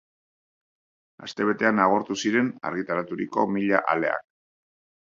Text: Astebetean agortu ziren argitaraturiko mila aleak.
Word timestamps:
Astebetean 1.27 1.83
agortu 1.85 2.19
ziren 2.25 2.51
argitaraturiko 2.73 3.49
mila 3.55 3.87
aleak. 3.97 4.29